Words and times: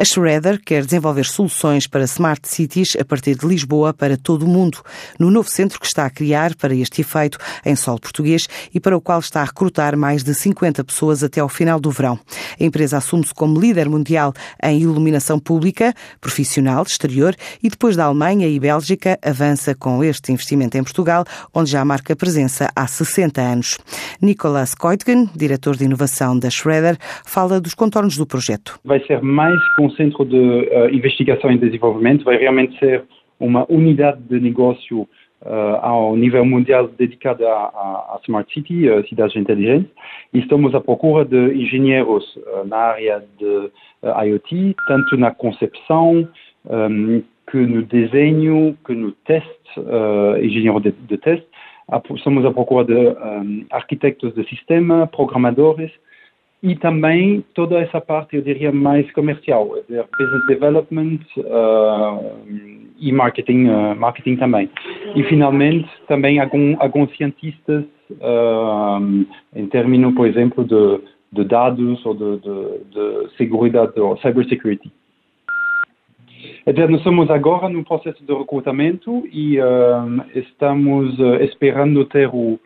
A 0.00 0.04
Shredder 0.06 0.58
quer 0.64 0.86
desenvolver 0.86 1.26
soluções 1.26 1.86
para 1.86 2.04
smart 2.04 2.48
cities 2.48 2.96
a 2.98 3.04
partir 3.04 3.36
de 3.36 3.46
Lisboa 3.46 3.92
para 3.92 4.16
todo 4.16 4.46
o 4.46 4.48
mundo, 4.48 4.82
no 5.18 5.30
novo 5.30 5.50
centro 5.50 5.78
que 5.78 5.84
está 5.84 6.06
a 6.06 6.10
criar 6.10 6.54
para 6.54 6.74
este 6.74 7.02
efeito 7.02 7.36
em 7.66 7.76
solo 7.76 8.00
português 8.00 8.48
e 8.72 8.80
para 8.80 8.96
o 8.96 9.00
qual 9.02 9.20
está 9.20 9.42
a 9.42 9.44
recrutar 9.44 9.98
mais 9.98 10.24
de 10.24 10.32
50 10.34 10.82
pessoas 10.84 11.22
até 11.22 11.40
ao 11.40 11.50
final 11.50 11.78
do 11.78 11.90
verão. 11.90 12.18
A 12.58 12.64
empresa 12.64 12.96
assume-se 12.96 13.34
como 13.34 13.60
líder 13.60 13.90
mundial 13.90 14.32
em 14.62 14.80
iluminação 14.80 15.38
pública, 15.38 15.92
profissional, 16.18 16.82
exterior 16.82 17.36
e 17.62 17.68
depois 17.68 17.94
da 17.94 18.06
Alemanha 18.06 18.48
e 18.48 18.58
Bélgica 18.58 19.18
avança 19.22 19.74
com 19.74 20.02
este 20.02 20.32
investimento 20.32 20.78
em 20.78 20.82
Portugal, 20.82 21.26
onde 21.52 21.70
já 21.70 21.84
marca 21.84 22.16
presença 22.16 22.70
há 22.74 22.86
60 22.86 23.38
anos. 23.38 23.76
Nicolas 24.22 24.74
Koitgen, 24.74 25.26
diretor 25.34 25.76
de 25.76 25.84
inovação 25.84 26.38
da 26.38 26.50
Shredder, 26.50 26.96
fala 27.26 27.60
dos 27.60 27.74
contornos 27.74 28.16
do 28.16 28.26
projeto. 28.26 28.78
Vai 28.84 29.00
ser 29.06 29.22
mais 29.22 29.58
com 29.76 29.90
centro 29.90 30.24
de 30.24 30.36
uh, 30.36 30.88
investigação 30.92 31.50
e 31.50 31.58
desenvolvimento 31.58 32.24
vai 32.24 32.36
realmente 32.36 32.78
ser 32.78 33.04
uma 33.38 33.64
unidade 33.70 34.20
de 34.28 34.38
negócio 34.38 35.08
uh, 35.42 35.76
ao 35.80 36.16
nível 36.16 36.44
mundial 36.44 36.88
dedicada 36.88 37.48
à, 37.48 38.14
à 38.14 38.20
Smart 38.22 38.52
City, 38.52 38.88
uh, 38.88 39.06
cidades 39.08 39.34
inteligentes. 39.36 39.90
Estamos 40.32 40.74
à 40.74 40.80
procura 40.80 41.24
de 41.24 41.54
engenheiros 41.54 42.24
uh, 42.36 42.66
na 42.66 42.76
área 42.76 43.24
de 43.38 43.70
IoT, 44.02 44.76
tanto 44.86 45.16
na 45.16 45.30
concepção, 45.30 46.28
um, 46.66 47.22
que 47.50 47.56
no 47.58 47.82
desenho, 47.82 48.76
que 48.86 48.94
no 48.94 49.12
teste, 49.12 49.50
engenheiro 50.40 50.80
de, 50.80 50.92
de 50.92 51.18
teste. 51.18 51.46
Estamos 52.14 52.44
à 52.44 52.52
procura 52.52 52.84
de 52.84 52.94
um, 52.94 53.66
arquitetos 53.70 54.32
de 54.34 54.48
sistema, 54.48 55.06
programadores, 55.06 55.90
e 56.62 56.76
também 56.76 57.42
toda 57.54 57.78
essa 57.78 58.00
parte, 58.00 58.36
eu 58.36 58.42
diria, 58.42 58.70
mais 58.70 59.10
comercial, 59.12 59.66
business 59.66 60.46
development 60.46 61.20
uh, 61.38 62.38
e 62.98 63.10
marketing, 63.10 63.68
uh, 63.68 63.96
marketing 63.96 64.36
também. 64.36 64.70
E, 65.16 65.22
finalmente, 65.24 65.88
também 66.06 66.38
algum, 66.38 66.76
alguns 66.78 67.16
cientistas 67.16 67.84
uh, 68.10 69.26
em 69.56 69.66
termos, 69.68 70.14
por 70.14 70.26
exemplo, 70.26 70.64
de, 70.64 71.00
de 71.32 71.44
dados 71.44 72.04
ou 72.04 72.14
de, 72.14 72.38
de, 72.40 72.78
de 72.90 73.36
segurança 73.36 73.92
ou 73.96 74.18
cybersecurity. 74.18 74.92
Então, 76.70 76.86
nós 76.86 77.00
estamos 77.00 77.28
agora 77.28 77.68
no 77.68 77.82
processo 77.82 78.24
de 78.24 78.32
recrutamento 78.32 79.26
e 79.32 79.58
estamos 80.36 81.18
esperando 81.40 82.04
ter 82.04 82.30
o 82.32 82.60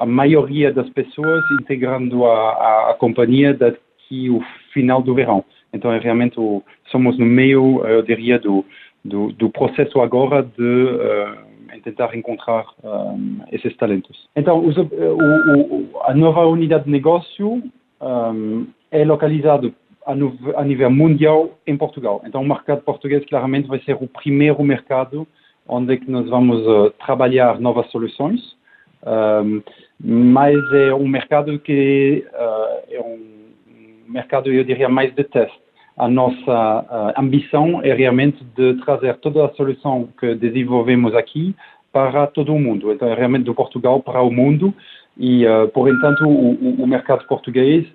a 0.00 0.06
maioria 0.06 0.72
das 0.72 0.88
pessoas 0.88 1.44
integrando 1.60 2.24
a, 2.24 2.52
a, 2.52 2.90
a 2.92 2.94
companhia 2.94 3.52
daqui 3.52 4.30
o 4.30 4.40
final 4.72 5.02
do 5.02 5.14
verão. 5.14 5.44
Então, 5.70 5.92
é 5.92 5.98
realmente 5.98 6.40
o, 6.40 6.62
somos 6.90 7.18
no 7.18 7.26
meio, 7.26 7.84
eu 7.86 8.00
diria, 8.00 8.38
do, 8.38 8.64
do, 9.04 9.32
do 9.32 9.50
processo 9.50 10.00
agora 10.00 10.42
de 10.42 10.62
uh, 10.62 11.80
tentar 11.84 12.16
encontrar 12.16 12.64
um, 12.82 13.40
eh, 13.42 13.56
esses 13.56 13.76
talentos. 13.76 14.30
Então, 14.34 14.60
o, 14.60 14.70
o, 14.70 16.00
a 16.04 16.14
nova 16.14 16.46
unidade 16.46 16.84
de 16.84 16.90
negócio 16.90 17.62
um, 18.00 18.66
é 18.90 19.04
localizada 19.04 19.70
a, 20.06 20.64
nível 20.64 20.90
mundial 20.90 21.50
em 21.66 21.76
Portugal. 21.76 22.22
Então, 22.24 22.40
o 22.40 22.48
mercado 22.48 22.82
português 22.82 23.24
claramente 23.26 23.68
vai 23.68 23.80
ser 23.80 23.94
o 23.94 24.06
primeiro 24.06 24.62
mercado 24.62 25.26
onde 25.68 25.94
é 25.94 25.96
que 25.96 26.10
nós 26.10 26.28
vamos 26.28 26.64
uh, 26.66 26.90
trabalhar 27.04 27.60
novas 27.60 27.90
soluções 27.90 28.40
um, 29.06 29.62
mas 30.00 30.56
é 30.72 30.92
um 30.94 31.06
mercado 31.06 31.58
que 31.58 32.24
uh, 32.32 32.82
é 32.90 33.00
um 33.00 33.18
mercado, 34.08 34.52
eu 34.52 34.64
diria, 34.64 34.88
mais 34.88 35.14
de 35.14 35.24
teste. 35.24 35.58
A 35.96 36.08
nossa 36.08 37.14
uh, 37.16 37.20
ambição 37.20 37.82
é 37.82 37.94
realmente 37.94 38.44
de 38.56 38.74
trazer 38.84 39.16
toda 39.16 39.46
a 39.46 39.54
solução 39.54 40.08
que 40.18 40.34
desenvolvemos 40.34 41.14
aqui 41.14 41.54
para 41.92 42.26
todo 42.26 42.52
o 42.52 42.60
mundo. 42.60 42.92
Então, 42.92 43.08
é 43.08 43.14
realmente 43.14 43.44
do 43.44 43.54
Portugal 43.54 44.00
para 44.02 44.20
o 44.20 44.30
mundo 44.30 44.74
e, 45.18 45.44
por 45.72 45.88
enquanto, 45.88 46.26
o, 46.26 46.82
o, 46.82 46.86
mercado 46.86 47.26
português 47.26 47.86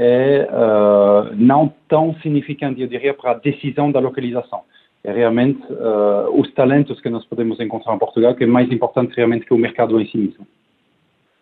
é 0.00 0.48
uh, 0.48 1.34
não 1.34 1.74
tão 1.88 2.14
significante, 2.22 2.80
eu 2.80 2.86
diria, 2.86 3.12
para 3.12 3.32
a 3.32 3.34
decisão 3.34 3.90
da 3.90 3.98
localização. 3.98 4.60
É 5.02 5.12
realmente 5.12 5.60
uh, 5.72 6.40
os 6.40 6.52
talentos 6.54 7.00
que 7.00 7.10
nós 7.10 7.24
podemos 7.24 7.58
encontrar 7.58 7.94
em 7.94 7.98
Portugal 7.98 8.34
que 8.34 8.44
é 8.44 8.46
mais 8.46 8.70
importante 8.70 9.14
realmente 9.16 9.44
que 9.44 9.54
o 9.54 9.58
mercado 9.58 10.00
em 10.00 10.06
si 10.06 10.16
mesmo. 10.16 10.46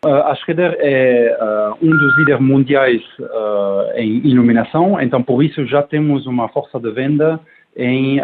Uh, 0.05 0.23
a 0.25 0.35
Schroeder 0.37 0.77
é 0.79 1.37
uh, 1.41 1.85
um 1.85 1.91
dos 1.91 2.19
líderes 2.19 2.41
mundiais 2.41 3.03
uh, 3.19 3.97
em 3.97 4.25
iluminação, 4.27 5.01
então 5.01 5.23
por 5.23 5.43
isso 5.43 5.67
já 5.67 5.83
temos 5.83 6.27
uma 6.27 6.49
força 6.49 6.79
de 6.79 6.91
venda 6.93 7.41
em, 7.79 8.19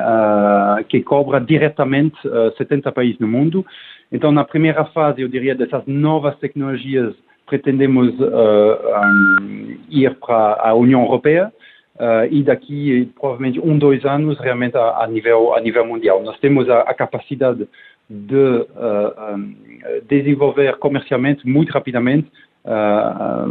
que 0.88 1.02
cobra 1.02 1.38
diretamente 1.38 2.16
70 2.56 2.90
países 2.90 3.18
no 3.20 3.28
mundo. 3.28 3.66
Então, 4.10 4.32
na 4.32 4.44
primeira 4.44 4.86
fase, 4.86 5.20
eu 5.20 5.28
diria, 5.28 5.54
dessas 5.54 5.82
novas 5.86 6.38
tecnologias, 6.38 7.14
pretendemos 7.52 8.14
um, 8.18 9.76
ir 9.90 10.14
para 10.14 10.58
a 10.70 10.74
União 10.74 11.02
Europeia. 11.02 11.52
Uh, 11.92 12.24
e 12.30 12.42
daqui 12.42 13.12
provavelmente 13.20 13.60
um, 13.60 13.78
dois 13.78 14.02
anos 14.06 14.38
realmente 14.40 14.76
a, 14.76 15.02
a, 15.04 15.06
nível, 15.06 15.54
a 15.54 15.60
nível 15.60 15.86
mundial. 15.86 16.22
Nós 16.22 16.38
temos 16.40 16.68
a, 16.68 16.80
a 16.80 16.94
capacidade 16.94 17.68
de 18.08 18.34
um, 18.34 19.54
desenvolver 20.08 20.78
comercialmente 20.78 21.46
muito 21.46 21.70
rapidamente, 21.70 22.26
uh, 22.64 23.46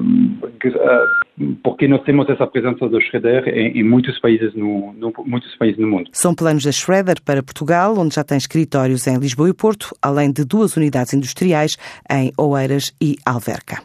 porque 1.63 1.88
nós 1.88 2.01
temos 2.03 2.28
essa 2.29 2.47
presença 2.47 2.89
do 2.89 3.00
Schroeder 3.00 3.47
em, 3.47 3.79
em 3.79 3.83
muitos, 3.83 4.19
países 4.19 4.53
no, 4.56 4.91
no, 4.94 5.13
muitos 5.23 5.56
países 5.57 5.79
no 5.79 5.88
mundo. 5.88 6.09
São 6.12 6.33
planos 6.33 6.63
da 6.66 6.72
Schroeder 6.72 7.22
para 7.23 7.44
Portugal, 7.44 7.94
onde 7.95 8.16
já 8.16 8.23
tem 8.23 8.39
escritórios 8.39 9.06
em 9.06 9.18
Lisboa 9.18 9.50
e 9.50 9.53
Porto, 9.53 9.95
além 10.01 10.31
de 10.31 10.44
duas 10.44 10.75
unidades 10.75 11.13
industriais 11.13 11.78
em 12.12 12.31
Oeiras 12.38 12.91
e 13.00 13.16
Alverca. 13.23 13.78